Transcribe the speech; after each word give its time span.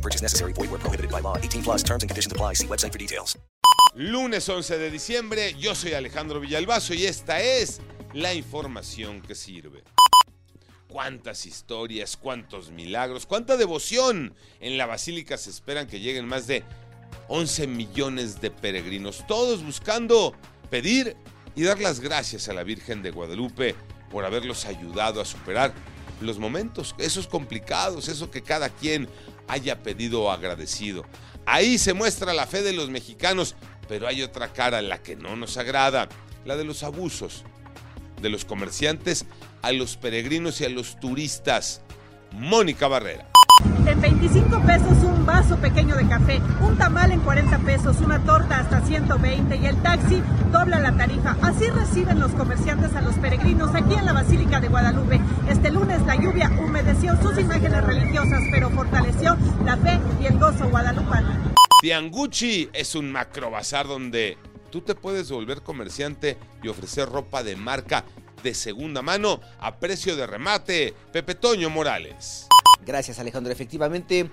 No 0.00 0.02
purchase 0.02 0.22
necessary. 0.22 0.54
Void 0.54 0.70
where 0.70 0.80
prohibited 0.80 1.10
by 1.10 1.20
law. 1.20 1.36
18 1.36 1.62
plus 1.62 1.82
terms 1.82 2.02
and 2.02 2.08
conditions 2.08 2.32
apply. 2.32 2.54
See 2.54 2.66
website 2.66 2.90
for 2.90 2.98
details. 2.98 3.38
Lunes 3.94 4.48
11 4.48 4.78
de 4.78 4.90
diciembre, 4.90 5.54
yo 5.58 5.74
soy 5.74 5.92
Alejandro 5.92 6.40
Villalbazo 6.40 6.94
y 6.94 7.04
esta 7.04 7.40
es 7.40 7.80
la 8.14 8.32
información 8.32 9.20
que 9.20 9.34
sirve. 9.34 9.82
Cuántas 10.88 11.44
historias, 11.44 12.16
cuántos 12.16 12.70
milagros, 12.70 13.26
cuánta 13.26 13.58
devoción. 13.58 14.32
En 14.60 14.78
la 14.78 14.86
basílica 14.86 15.36
se 15.36 15.50
esperan 15.50 15.86
que 15.86 16.00
lleguen 16.00 16.26
más 16.26 16.46
de 16.46 16.64
11 17.28 17.66
millones 17.66 18.40
de 18.40 18.50
peregrinos, 18.50 19.26
todos 19.26 19.62
buscando 19.62 20.34
pedir 20.70 21.14
y 21.54 21.64
dar 21.64 21.78
las 21.78 22.00
gracias 22.00 22.48
a 22.48 22.54
la 22.54 22.62
Virgen 22.62 23.02
de 23.02 23.10
Guadalupe 23.10 23.74
por 24.10 24.24
haberlos 24.24 24.64
ayudado 24.64 25.20
a 25.20 25.24
superar 25.26 25.74
los 26.20 26.38
momentos, 26.38 26.94
esos 26.98 27.26
complicados, 27.26 28.08
eso 28.08 28.30
que 28.30 28.42
cada 28.42 28.68
quien 28.68 29.08
haya 29.48 29.82
pedido 29.82 30.22
o 30.22 30.30
agradecido. 30.30 31.04
Ahí 31.46 31.78
se 31.78 31.94
muestra 31.94 32.34
la 32.34 32.46
fe 32.46 32.62
de 32.62 32.72
los 32.72 32.90
mexicanos, 32.90 33.56
pero 33.88 34.06
hay 34.06 34.22
otra 34.22 34.52
cara, 34.52 34.82
la 34.82 35.02
que 35.02 35.16
no 35.16 35.36
nos 35.36 35.56
agrada, 35.56 36.08
la 36.44 36.56
de 36.56 36.64
los 36.64 36.82
abusos 36.82 37.44
de 38.20 38.28
los 38.28 38.44
comerciantes 38.44 39.24
a 39.62 39.72
los 39.72 39.96
peregrinos 39.96 40.60
y 40.60 40.64
a 40.64 40.68
los 40.68 40.98
turistas. 41.00 41.82
Mónica 42.32 42.86
Barrera. 42.86 43.26
En 43.86 44.00
25 44.00 44.62
pesos 44.62 45.02
un 45.02 45.26
vaso 45.26 45.56
pequeño 45.56 45.94
de 45.96 46.06
café, 46.06 46.40
un 46.62 46.78
tamal 46.78 47.12
en 47.12 47.20
40 47.20 47.58
pesos, 47.58 47.96
una 48.00 48.18
torta 48.20 48.60
hasta 48.60 48.80
120 48.80 49.56
y 49.56 49.66
el 49.66 49.76
taxi 49.82 50.22
dobla 50.50 50.78
la 50.80 50.92
tarifa. 50.96 51.36
Así 51.42 51.66
reciben 51.66 52.20
los 52.20 52.30
comerciantes 52.32 52.94
a 52.94 53.02
los 53.02 53.16
peregrinos 53.16 53.74
aquí 53.74 53.94
en 53.94 54.06
la 54.06 54.12
Basílica 54.12 54.60
de 54.60 54.68
Guadalupe. 54.68 55.20
Humedeció 56.48 57.20
sus 57.20 57.38
imágenes 57.38 57.84
religiosas, 57.84 58.42
pero 58.50 58.70
fortaleció 58.70 59.36
la 59.64 59.76
fe 59.76 60.00
y 60.22 60.26
el 60.26 60.38
gozo 60.38 60.68
guadalupano. 60.70 61.52
Tianguchi 61.82 62.70
es 62.72 62.94
un 62.94 63.12
macrobazar 63.12 63.86
donde 63.86 64.38
tú 64.70 64.80
te 64.80 64.94
puedes 64.94 65.30
volver 65.30 65.62
comerciante 65.62 66.38
y 66.62 66.68
ofrecer 66.68 67.08
ropa 67.08 67.42
de 67.42 67.56
marca 67.56 68.04
de 68.42 68.54
segunda 68.54 69.02
mano 69.02 69.40
a 69.58 69.76
precio 69.78 70.16
de 70.16 70.26
remate. 70.26 70.94
Pepe 71.12 71.34
Toño 71.34 71.68
Morales. 71.68 72.46
Gracias 72.86 73.18
Alejandro. 73.18 73.52
Efectivamente, 73.52 74.30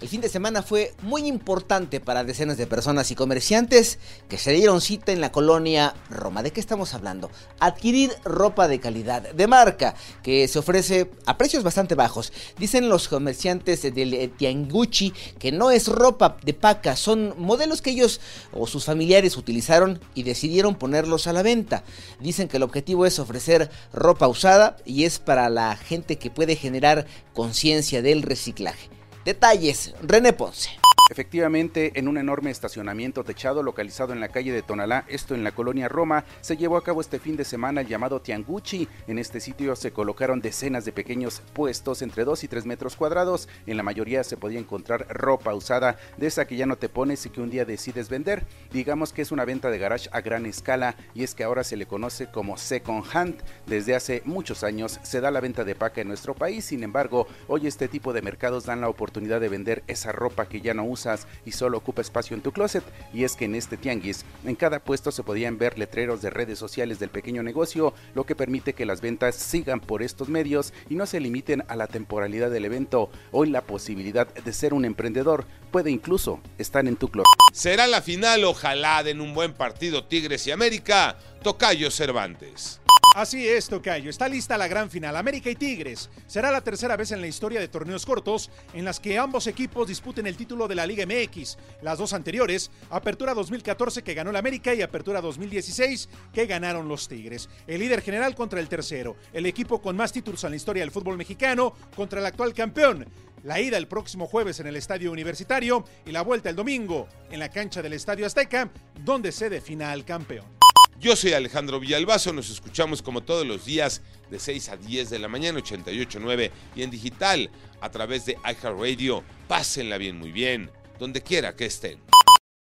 el 0.00 0.08
fin 0.08 0.20
de 0.20 0.28
semana 0.28 0.62
fue 0.62 0.92
muy 1.02 1.26
importante 1.26 2.00
para 2.00 2.22
decenas 2.22 2.58
de 2.58 2.66
personas 2.66 3.10
y 3.10 3.14
comerciantes 3.14 3.98
que 4.28 4.36
se 4.36 4.52
dieron 4.52 4.82
cita 4.82 5.12
en 5.12 5.22
la 5.22 5.32
colonia 5.32 5.94
Roma. 6.10 6.42
¿De 6.42 6.50
qué 6.50 6.60
estamos 6.60 6.92
hablando? 6.92 7.30
Adquirir 7.60 8.12
ropa 8.24 8.68
de 8.68 8.78
calidad, 8.78 9.22
de 9.22 9.46
marca, 9.46 9.94
que 10.22 10.48
se 10.48 10.58
ofrece 10.58 11.10
a 11.24 11.38
precios 11.38 11.62
bastante 11.62 11.94
bajos. 11.94 12.32
Dicen 12.58 12.90
los 12.90 13.08
comerciantes 13.08 13.82
del 13.82 14.30
Tianguchi 14.36 15.14
que 15.38 15.50
no 15.50 15.70
es 15.70 15.88
ropa 15.88 16.36
de 16.44 16.52
paca, 16.52 16.94
son 16.94 17.34
modelos 17.38 17.80
que 17.80 17.90
ellos 17.90 18.20
o 18.52 18.66
sus 18.66 18.84
familiares 18.84 19.36
utilizaron 19.36 19.98
y 20.14 20.24
decidieron 20.24 20.74
ponerlos 20.74 21.26
a 21.26 21.32
la 21.32 21.42
venta. 21.42 21.84
Dicen 22.20 22.48
que 22.48 22.58
el 22.58 22.64
objetivo 22.64 23.06
es 23.06 23.18
ofrecer 23.18 23.70
ropa 23.94 24.28
usada 24.28 24.76
y 24.84 25.04
es 25.04 25.18
para 25.18 25.48
la 25.48 25.74
gente 25.76 26.18
que 26.18 26.30
puede 26.30 26.56
generar 26.56 27.06
conciencia 27.32 28.02
del 28.02 28.22
reciclaje. 28.22 28.95
Detalles, 29.26 29.92
René 30.08 30.32
Ponce. 30.32 30.70
Efectivamente, 31.08 31.92
en 31.94 32.08
un 32.08 32.18
enorme 32.18 32.50
estacionamiento 32.50 33.22
techado 33.22 33.62
localizado 33.62 34.12
en 34.12 34.18
la 34.18 34.28
calle 34.28 34.52
de 34.52 34.62
Tonalá, 34.62 35.04
esto 35.06 35.36
en 35.36 35.44
la 35.44 35.52
colonia 35.52 35.88
Roma, 35.88 36.24
se 36.40 36.56
llevó 36.56 36.76
a 36.76 36.82
cabo 36.82 37.00
este 37.00 37.20
fin 37.20 37.36
de 37.36 37.44
semana 37.44 37.82
el 37.82 37.86
llamado 37.86 38.20
Tianguchi. 38.20 38.88
En 39.06 39.18
este 39.18 39.38
sitio 39.38 39.76
se 39.76 39.92
colocaron 39.92 40.40
decenas 40.40 40.84
de 40.84 40.90
pequeños 40.90 41.42
puestos 41.52 42.02
entre 42.02 42.24
2 42.24 42.42
y 42.42 42.48
3 42.48 42.66
metros 42.66 42.96
cuadrados. 42.96 43.48
En 43.66 43.76
la 43.76 43.84
mayoría 43.84 44.24
se 44.24 44.36
podía 44.36 44.58
encontrar 44.58 45.06
ropa 45.08 45.54
usada, 45.54 45.96
de 46.16 46.26
esa 46.26 46.44
que 46.44 46.56
ya 46.56 46.66
no 46.66 46.74
te 46.74 46.88
pones 46.88 47.24
y 47.24 47.30
que 47.30 47.40
un 47.40 47.50
día 47.50 47.64
decides 47.64 48.08
vender. 48.08 48.44
Digamos 48.72 49.12
que 49.12 49.22
es 49.22 49.30
una 49.30 49.44
venta 49.44 49.70
de 49.70 49.78
garage 49.78 50.08
a 50.10 50.20
gran 50.22 50.44
escala 50.44 50.96
y 51.14 51.22
es 51.22 51.36
que 51.36 51.44
ahora 51.44 51.62
se 51.62 51.76
le 51.76 51.86
conoce 51.86 52.32
como 52.32 52.58
second 52.58 53.04
hand. 53.12 53.36
Desde 53.66 53.94
hace 53.94 54.22
muchos 54.24 54.64
años 54.64 54.98
se 55.04 55.20
da 55.20 55.30
la 55.30 55.40
venta 55.40 55.62
de 55.62 55.76
paca 55.76 56.00
en 56.00 56.08
nuestro 56.08 56.34
país, 56.34 56.64
sin 56.64 56.82
embargo, 56.82 57.28
hoy 57.46 57.68
este 57.68 57.86
tipo 57.86 58.12
de 58.12 58.22
mercados 58.22 58.66
dan 58.66 58.80
la 58.80 58.88
oportunidad 58.88 59.40
de 59.40 59.48
vender 59.48 59.84
esa 59.86 60.10
ropa 60.10 60.48
que 60.48 60.60
ya 60.60 60.74
no 60.74 60.95
y 61.44 61.52
solo 61.52 61.78
ocupa 61.78 62.02
espacio 62.02 62.34
en 62.34 62.42
tu 62.42 62.52
closet. 62.52 62.84
Y 63.12 63.24
es 63.24 63.36
que 63.36 63.44
en 63.44 63.54
este 63.54 63.76
tianguis, 63.76 64.24
en 64.44 64.54
cada 64.54 64.80
puesto 64.80 65.10
se 65.10 65.22
podían 65.22 65.58
ver 65.58 65.78
letreros 65.78 66.22
de 66.22 66.30
redes 66.30 66.58
sociales 66.58 66.98
del 66.98 67.10
pequeño 67.10 67.42
negocio, 67.42 67.94
lo 68.14 68.24
que 68.24 68.34
permite 68.34 68.72
que 68.72 68.86
las 68.86 69.00
ventas 69.00 69.36
sigan 69.36 69.80
por 69.80 70.02
estos 70.02 70.28
medios 70.28 70.72
y 70.88 70.94
no 70.94 71.06
se 71.06 71.20
limiten 71.20 71.64
a 71.68 71.76
la 71.76 71.86
temporalidad 71.86 72.50
del 72.50 72.64
evento. 72.64 73.10
Hoy 73.32 73.50
la 73.50 73.62
posibilidad 73.62 74.32
de 74.32 74.52
ser 74.52 74.74
un 74.74 74.84
emprendedor 74.84 75.46
puede 75.70 75.90
incluso 75.90 76.40
estar 76.58 76.86
en 76.86 76.96
tu 76.96 77.08
closet. 77.08 77.26
Será 77.52 77.86
la 77.86 78.02
final, 78.02 78.44
ojalá 78.44 79.02
den 79.02 79.20
un 79.20 79.34
buen 79.34 79.52
partido 79.52 80.04
Tigres 80.04 80.46
y 80.46 80.50
América. 80.50 81.16
Tocayo 81.42 81.90
Cervantes. 81.90 82.80
Así 83.16 83.48
es, 83.48 83.70
Tocayo. 83.70 84.10
Está 84.10 84.28
lista 84.28 84.58
la 84.58 84.68
gran 84.68 84.90
final. 84.90 85.16
América 85.16 85.48
y 85.48 85.54
Tigres. 85.54 86.10
Será 86.26 86.50
la 86.50 86.60
tercera 86.60 86.98
vez 86.98 87.12
en 87.12 87.22
la 87.22 87.26
historia 87.26 87.58
de 87.58 87.66
torneos 87.66 88.04
cortos 88.04 88.50
en 88.74 88.84
las 88.84 89.00
que 89.00 89.18
ambos 89.18 89.46
equipos 89.46 89.88
disputen 89.88 90.26
el 90.26 90.36
título 90.36 90.68
de 90.68 90.74
la 90.74 90.86
Liga 90.86 91.06
MX. 91.06 91.56
Las 91.80 91.96
dos 91.96 92.12
anteriores, 92.12 92.70
Apertura 92.90 93.32
2014 93.32 94.02
que 94.02 94.12
ganó 94.12 94.28
el 94.28 94.36
América 94.36 94.74
y 94.74 94.82
Apertura 94.82 95.22
2016 95.22 96.10
que 96.30 96.44
ganaron 96.44 96.88
los 96.88 97.08
Tigres. 97.08 97.48
El 97.66 97.80
líder 97.80 98.02
general 98.02 98.34
contra 98.34 98.60
el 98.60 98.68
tercero. 98.68 99.16
El 99.32 99.46
equipo 99.46 99.80
con 99.80 99.96
más 99.96 100.12
títulos 100.12 100.44
en 100.44 100.50
la 100.50 100.56
historia 100.56 100.82
del 100.82 100.90
fútbol 100.90 101.16
mexicano 101.16 101.72
contra 101.96 102.20
el 102.20 102.26
actual 102.26 102.52
campeón. 102.52 103.06
La 103.44 103.58
ida 103.62 103.78
el 103.78 103.88
próximo 103.88 104.26
jueves 104.26 104.60
en 104.60 104.66
el 104.66 104.76
Estadio 104.76 105.10
Universitario 105.10 105.86
y 106.04 106.12
la 106.12 106.20
vuelta 106.20 106.50
el 106.50 106.56
domingo 106.56 107.08
en 107.30 107.38
la 107.38 107.48
cancha 107.48 107.80
del 107.80 107.94
Estadio 107.94 108.26
Azteca, 108.26 108.70
donde 109.02 109.32
se 109.32 109.48
defina 109.48 109.90
al 109.90 110.04
campeón. 110.04 110.55
Yo 110.98 111.14
soy 111.14 111.34
Alejandro 111.34 111.78
Villalbazo, 111.78 112.32
nos 112.32 112.48
escuchamos 112.48 113.02
como 113.02 113.22
todos 113.22 113.46
los 113.46 113.66
días 113.66 114.00
de 114.30 114.38
6 114.38 114.70
a 114.70 114.76
10 114.76 115.10
de 115.10 115.18
la 115.18 115.28
mañana, 115.28 115.60
88.9 115.60 116.50
y 116.74 116.82
en 116.82 116.90
digital 116.90 117.50
a 117.80 117.90
través 117.90 118.24
de 118.24 118.38
iHeartRadio. 118.44 119.22
Pásenla 119.46 119.98
bien, 119.98 120.18
muy 120.18 120.32
bien, 120.32 120.70
donde 120.98 121.22
quiera 121.22 121.54
que 121.54 121.66
estén. 121.66 122.00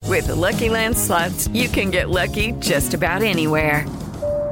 With 0.05 0.27
the 0.27 0.35
Lucky 0.35 0.69
Land 0.69 0.95
slots, 0.97 1.47
you 1.53 1.69
can 1.69 1.89
get 1.89 2.09
lucky 2.09 2.53
just 2.59 2.93
about 2.93 3.23
anywhere. 3.23 3.85